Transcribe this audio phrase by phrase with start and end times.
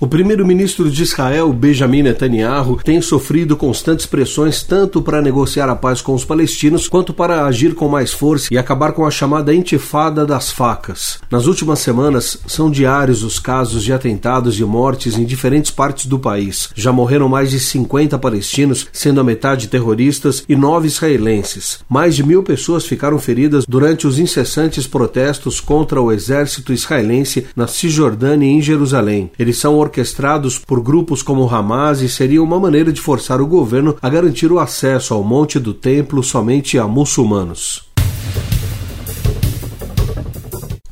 [0.00, 6.00] O primeiro-ministro de Israel, Benjamin Netanyahu, tem sofrido constantes pressões tanto para negociar a paz
[6.00, 10.24] com os palestinos quanto para agir com mais força e acabar com a chamada intifada
[10.24, 11.18] das facas.
[11.30, 16.18] Nas últimas semanas, são diários os casos de atentados e mortes em diferentes partes do
[16.18, 16.70] país.
[16.74, 21.80] Já morreram mais de 50 palestinos, sendo a metade terroristas, e nove israelenses.
[21.86, 27.66] Mais de mil pessoas ficaram feridas durante os incessantes protestos contra o exército israelense na
[27.66, 29.30] Cisjordânia e em Jerusalém.
[29.38, 33.96] Eles são orquestrados por grupos como Hamas e seria uma maneira de forçar o governo
[34.00, 37.89] a garantir o acesso ao Monte do Templo somente a muçulmanos.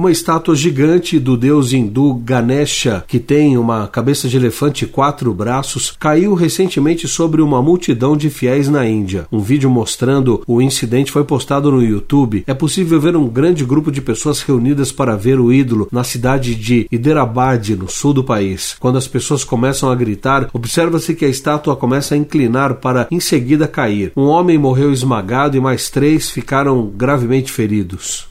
[0.00, 5.30] Uma estátua gigante do deus hindu Ganesha, que tem uma cabeça de elefante e quatro
[5.34, 9.26] braços, caiu recentemente sobre uma multidão de fiéis na Índia.
[9.30, 12.44] Um vídeo mostrando o incidente foi postado no YouTube.
[12.46, 16.54] É possível ver um grande grupo de pessoas reunidas para ver o ídolo na cidade
[16.54, 18.76] de Hyderabad, no sul do país.
[18.80, 23.20] Quando as pessoas começam a gritar, observa-se que a estátua começa a inclinar para em
[23.20, 24.12] seguida cair.
[24.16, 28.29] Um homem morreu esmagado e mais três ficaram gravemente feridos.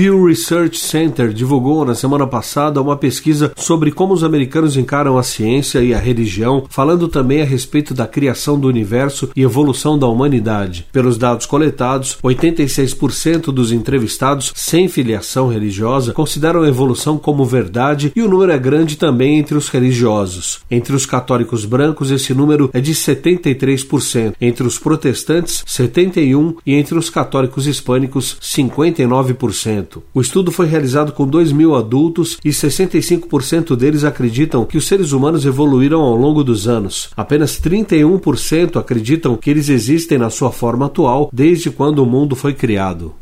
[0.00, 5.22] Pew Research Center divulgou na semana passada uma pesquisa sobre como os americanos encaram a
[5.22, 10.06] ciência e a religião, falando também a respeito da criação do universo e evolução da
[10.06, 10.86] humanidade.
[10.90, 18.22] Pelos dados coletados, 86% dos entrevistados sem filiação religiosa consideram a evolução como verdade e
[18.22, 20.60] o número é grande também entre os religiosos.
[20.70, 26.96] Entre os católicos brancos, esse número é de 73%, entre os protestantes, 71% e entre
[26.96, 29.89] os católicos hispânicos, 59%.
[30.12, 35.12] O estudo foi realizado com 2 mil adultos e 65% deles acreditam que os seres
[35.12, 37.10] humanos evoluíram ao longo dos anos.
[37.16, 42.54] Apenas 31% acreditam que eles existem na sua forma atual desde quando o mundo foi
[42.54, 43.14] criado.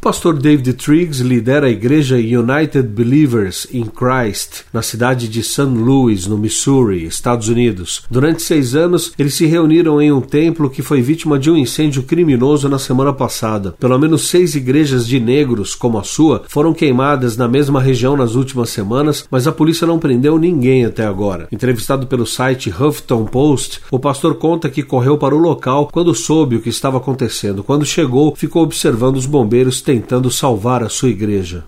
[0.00, 5.60] O pastor David Triggs lidera a igreja United Believers in Christ na cidade de St.
[5.66, 8.04] Louis, no Missouri, Estados Unidos.
[8.10, 12.02] Durante seis anos, eles se reuniram em um templo que foi vítima de um incêndio
[12.02, 13.74] criminoso na semana passada.
[13.78, 18.34] Pelo menos seis igrejas de negros, como a sua, foram queimadas na mesma região nas
[18.34, 21.46] últimas semanas, mas a polícia não prendeu ninguém até agora.
[21.52, 26.56] Entrevistado pelo site Huffington Post, o pastor conta que correu para o local quando soube
[26.56, 27.62] o que estava acontecendo.
[27.62, 31.64] Quando chegou, ficou observando os bombeiros tentando salvar a sua igreja.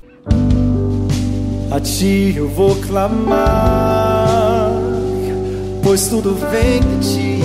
[1.72, 4.70] A ti eu vou clamar,
[5.82, 7.40] pois tudo vem de ti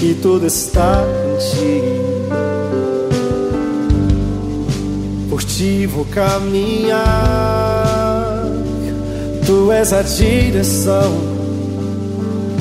[0.00, 1.82] e tudo está em ti.
[5.28, 7.02] Por ti vou caminhar,
[9.44, 11.12] tu és a direção,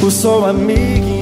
[0.01, 1.17] o sol a me guiar.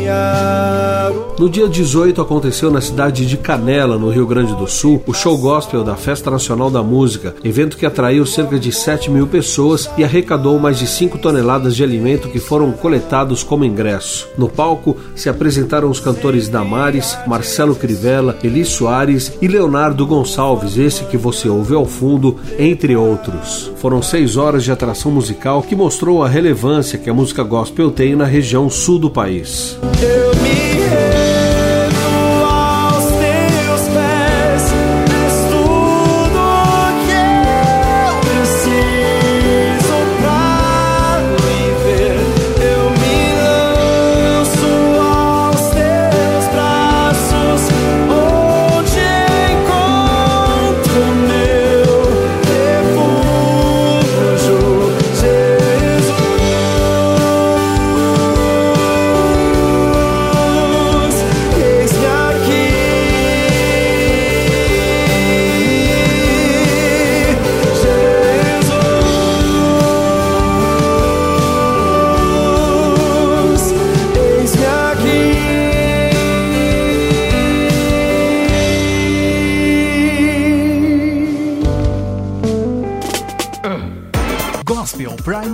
[1.38, 5.38] No dia 18 aconteceu na cidade de Canela, no Rio Grande do Sul, o show
[5.38, 10.04] gospel da Festa Nacional da Música, evento que atraiu cerca de 7 mil pessoas e
[10.04, 14.30] arrecadou mais de 5 toneladas de alimento que foram coletados como ingresso.
[14.38, 21.04] No palco se apresentaram os cantores Damares, Marcelo Crivella, Eli Soares e Leonardo Gonçalves, esse
[21.04, 23.72] que você ouve ao fundo, entre outros.
[23.76, 28.16] Foram seis horas de atração musical que mostrou a relevância que a música gospel tem
[28.16, 29.78] na região sul do país.
[30.02, 30.65] Eu me